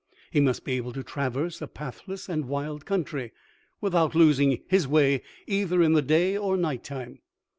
He 0.31 0.39
must 0.39 0.65
be 0.65 0.71
able 0.77 0.93
to 0.93 1.03
traverse 1.03 1.61
a 1.61 1.67
pathless 1.67 2.27
and 2.27 2.45
wild 2.45 2.87
country 2.87 3.33
without 3.81 4.15
losing 4.15 4.63
his 4.67 4.87
way 4.87 5.21
either 5.45 5.83
in 5.83 5.93
the 5.93 6.01
day 6.01 6.35
or 6.35 6.57
night 6.57 6.83
time. 6.83 7.19